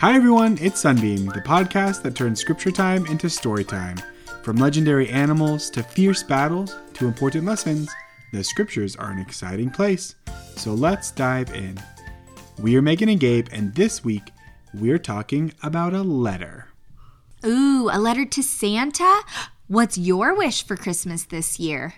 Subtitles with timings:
[0.00, 0.58] Hi, everyone.
[0.60, 3.96] It's Sunbeam, the podcast that turns scripture time into story time.
[4.44, 7.90] From legendary animals to fierce battles to important lessons,
[8.32, 10.14] the scriptures are an exciting place.
[10.54, 11.80] So let's dive in.
[12.60, 14.30] We are Megan and Gabe, and this week
[14.72, 16.68] we're talking about a letter.
[17.44, 19.22] Ooh, a letter to Santa?
[19.66, 21.94] What's your wish for Christmas this year?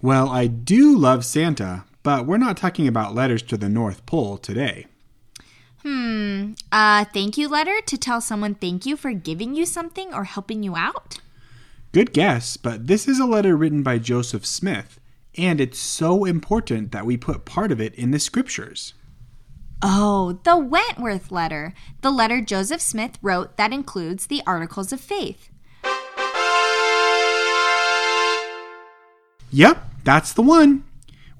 [0.00, 4.38] Well, I do love Santa, but we're not talking about letters to the North Pole
[4.38, 4.86] today.
[5.82, 10.24] Hmm, a thank you letter to tell someone thank you for giving you something or
[10.24, 11.20] helping you out?
[11.92, 15.00] Good guess, but this is a letter written by Joseph Smith,
[15.36, 18.94] and it's so important that we put part of it in the scriptures.
[19.82, 21.72] Oh, the Wentworth letter,
[22.02, 25.48] the letter Joseph Smith wrote that includes the Articles of Faith.
[29.50, 30.84] Yep, that's the one.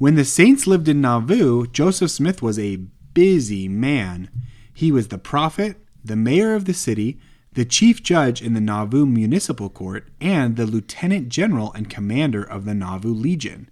[0.01, 2.77] When the saints lived in Nauvoo, Joseph Smith was a
[3.13, 4.31] busy man.
[4.73, 7.21] He was the prophet, the mayor of the city,
[7.53, 12.65] the chief judge in the Nauvoo Municipal Court, and the lieutenant general and commander of
[12.65, 13.69] the Nauvoo Legion,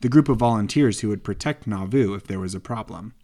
[0.00, 3.14] the group of volunteers who would protect Nauvoo if there was a problem.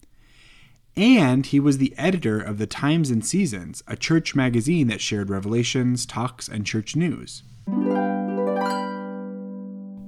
[0.96, 5.28] And he was the editor of the Times and Seasons, a church magazine that shared
[5.28, 7.42] revelations, talks, and church news.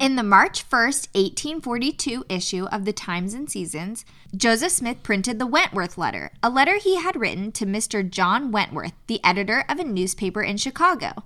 [0.06, 4.04] In the March 1st, 1842 issue of the Times and Seasons,
[4.36, 8.08] Joseph Smith printed the Wentworth letter, a letter he had written to Mr.
[8.08, 11.24] John Wentworth, the editor of a newspaper in Chicago.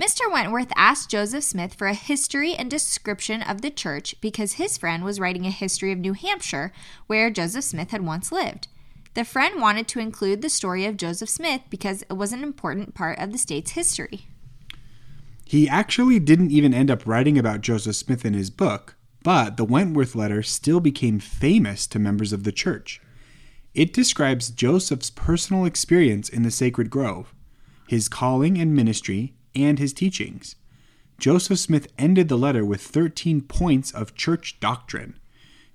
[0.00, 0.32] Mr.
[0.32, 5.04] Wentworth asked Joseph Smith for a history and description of the church because his friend
[5.04, 6.72] was writing a history of New Hampshire,
[7.06, 8.68] where Joseph Smith had once lived.
[9.12, 12.94] The friend wanted to include the story of Joseph Smith because it was an important
[12.94, 14.28] part of the state's history.
[15.44, 19.64] He actually didn't even end up writing about Joseph Smith in his book, but the
[19.64, 23.00] Wentworth letter still became famous to members of the church.
[23.74, 27.34] It describes Joseph's personal experience in the sacred grove,
[27.88, 30.56] his calling and ministry, and his teachings.
[31.18, 35.18] Joseph Smith ended the letter with 13 points of church doctrine,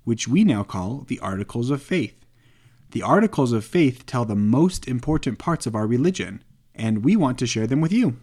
[0.04, 2.24] which we now call the Articles of Faith.
[2.90, 6.42] The Articles of Faith tell the most important parts of our religion,
[6.74, 8.18] and we want to share them with you.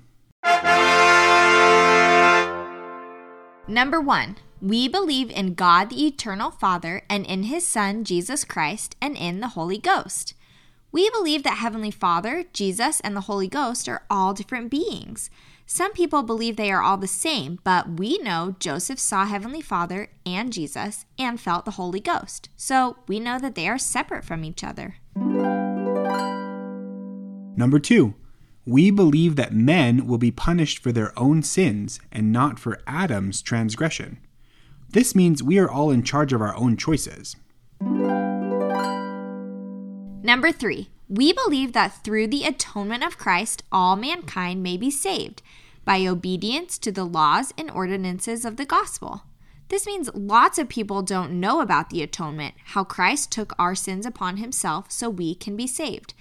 [3.70, 8.96] Number one, we believe in God the Eternal Father and in His Son, Jesus Christ,
[9.02, 10.34] and in the Holy Ghost.
[10.94, 15.30] We believe that Heavenly Father, Jesus, and the Holy Ghost are all different beings.
[15.66, 20.12] Some people believe they are all the same, but we know Joseph saw Heavenly Father
[20.26, 22.48] and Jesus and felt the Holy Ghost.
[22.56, 24.96] So we know that they are separate from each other.
[27.58, 28.16] Number two,
[28.68, 33.42] we believe that men will be punished for their own sins and not for Adam's
[33.42, 34.20] transgression.
[34.90, 37.38] This means we are all in charge of our own choices.
[40.22, 45.42] Number three, we believe that through the atonement of Christ, all mankind may be saved
[45.86, 49.24] by obedience to the laws and ordinances of the gospel.
[49.70, 54.06] This means lots of people don't know about the atonement, how Christ took our sins
[54.06, 56.14] upon himself so we can be saved.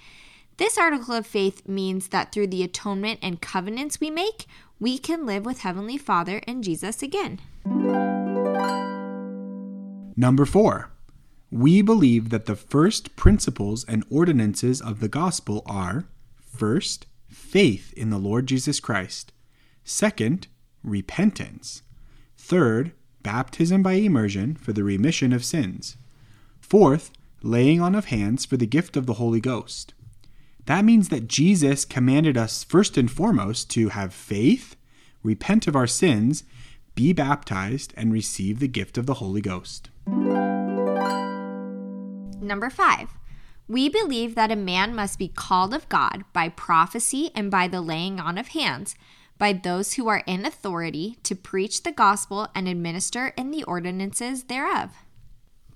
[0.57, 4.47] This article of faith means that through the atonement and covenants we make,
[4.79, 7.39] we can live with Heavenly Father and Jesus again.
[10.15, 10.89] Number four,
[11.51, 16.05] we believe that the first principles and ordinances of the gospel are
[16.39, 19.31] first, faith in the Lord Jesus Christ,
[19.83, 20.47] second,
[20.83, 21.83] repentance,
[22.35, 25.97] third, baptism by immersion for the remission of sins,
[26.59, 27.11] fourth,
[27.43, 29.93] laying on of hands for the gift of the Holy Ghost.
[30.67, 34.75] That means that Jesus commanded us first and foremost to have faith,
[35.23, 36.43] repent of our sins,
[36.93, 39.89] be baptized, and receive the gift of the Holy Ghost.
[42.41, 43.11] Number five,
[43.69, 47.79] we believe that a man must be called of God by prophecy and by the
[47.79, 48.97] laying on of hands,
[49.37, 54.43] by those who are in authority to preach the gospel and administer in the ordinances
[54.43, 54.91] thereof.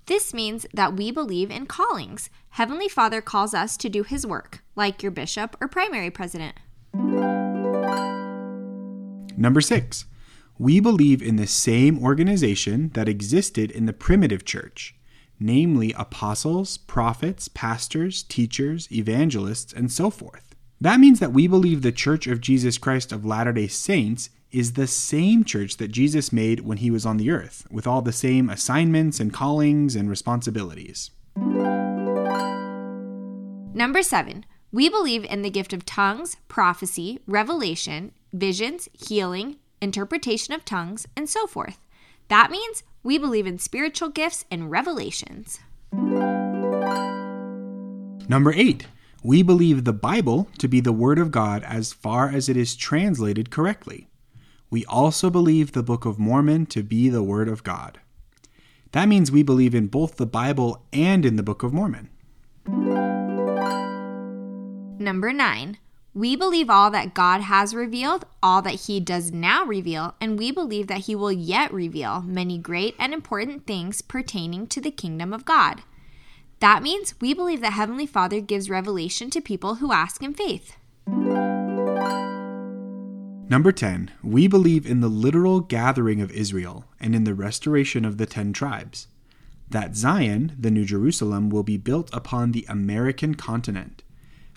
[0.06, 2.28] This means that we believe in callings.
[2.50, 6.56] Heavenly Father calls us to do his work, like your bishop or primary president.
[9.36, 10.06] Number six,
[10.58, 14.94] we believe in the same organization that existed in the primitive church,
[15.38, 20.54] namely apostles, prophets, pastors, teachers, evangelists, and so forth.
[20.80, 24.74] That means that we believe the Church of Jesus Christ of Latter day Saints is
[24.74, 28.12] the same church that Jesus made when he was on the earth, with all the
[28.12, 31.10] same assignments and callings and responsibilities.
[33.74, 40.64] Number seven, we believe in the gift of tongues, prophecy, revelation, visions, healing, interpretation of
[40.64, 41.78] tongues, and so forth.
[42.28, 45.58] That means we believe in spiritual gifts and revelations.
[48.28, 48.86] Number eight,
[49.22, 52.76] we believe the Bible to be the Word of God as far as it is
[52.76, 54.08] translated correctly.
[54.72, 58.00] We also believe the Book of Mormon to be the Word of God.
[58.92, 62.08] That means we believe in both the Bible and in the Book of Mormon.
[64.98, 65.76] Number nine,
[66.14, 70.50] we believe all that God has revealed, all that He does now reveal, and we
[70.50, 75.34] believe that He will yet reveal many great and important things pertaining to the kingdom
[75.34, 75.82] of God.
[76.60, 80.78] That means we believe that Heavenly Father gives revelation to people who ask in faith.
[83.52, 88.16] Number 10, we believe in the literal gathering of Israel and in the restoration of
[88.16, 89.08] the ten tribes.
[89.68, 94.04] That Zion, the New Jerusalem, will be built upon the American continent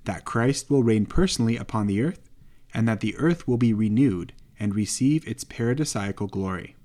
[0.05, 2.29] that Christ will reign personally upon the earth,
[2.73, 4.31] and that the earth will be renewed
[4.61, 6.77] and receive its paradisiacal glory.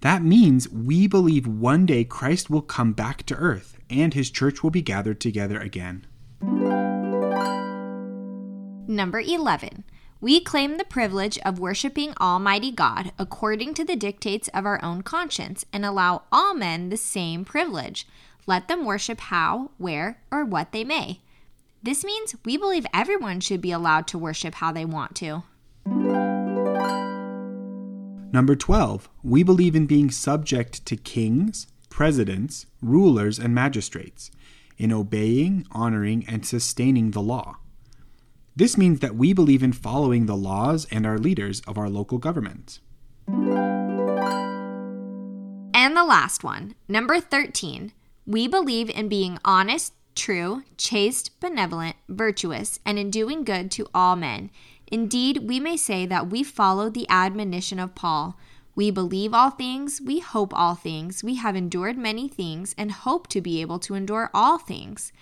[0.00, 4.64] That means we believe one day Christ will come back to earth and his church
[4.64, 6.04] will be gathered together again.
[8.88, 9.84] Number 11.
[10.20, 15.02] We claim the privilege of worshiping Almighty God according to the dictates of our own
[15.02, 18.04] conscience and allow all men the same privilege.
[18.44, 21.20] Let them worship how, where, or what they may.
[21.84, 25.44] This means we believe everyone should be allowed to worship how they want to.
[28.32, 34.32] Number 12, we believe in being subject to kings, presidents, rulers, and magistrates,
[34.78, 37.58] in obeying, honoring, and sustaining the law.
[38.58, 42.18] This means that we believe in following the laws and our leaders of our local
[42.18, 42.80] government.
[45.72, 47.92] And the last one, number 13,
[48.26, 54.16] we believe in being honest, true, chaste, benevolent, virtuous, and in doing good to all
[54.16, 54.50] men.
[54.88, 58.36] Indeed, we may say that we follow the admonition of Paul.
[58.74, 63.28] We believe all things, we hope all things, we have endured many things, and hope
[63.28, 65.12] to be able to endure all things.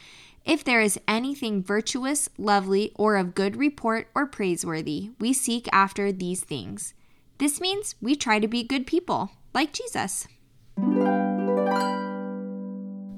[0.47, 6.13] If there is anything virtuous, lovely, or of good report or praiseworthy, we seek after
[6.13, 6.95] these things.
[7.39, 10.29] This means we try to be good people, like Jesus.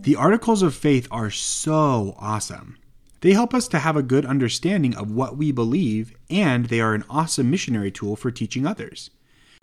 [0.01, 2.79] The articles of faith are so awesome.
[3.21, 6.95] They help us to have a good understanding of what we believe, and they are
[6.95, 9.11] an awesome missionary tool for teaching others.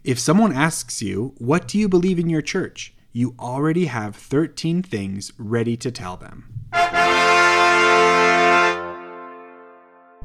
[0.03, 2.93] If someone asks you, What do you believe in your church?
[3.15, 6.53] you already have 13 things ready to tell them.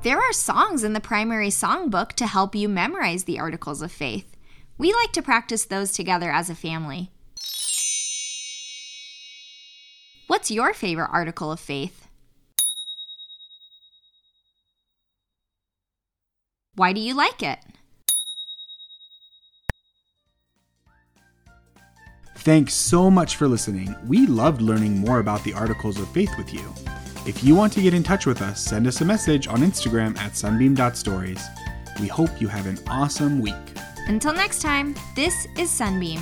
[0.03, 4.35] There are songs in the primary songbook to help you memorize the articles of faith.
[4.79, 7.11] We like to practice those together as a family.
[10.27, 12.09] What's your favorite article of faith?
[16.77, 17.59] Why do you like it?
[22.37, 23.95] Thanks so much for listening.
[24.07, 26.73] We loved learning more about the articles of faith with you.
[27.27, 30.17] If you want to get in touch with us, send us a message on Instagram
[30.19, 31.43] at sunbeam.stories.
[32.01, 33.55] We hope you have an awesome week.
[34.07, 36.21] Until next time, this is Sunbeam.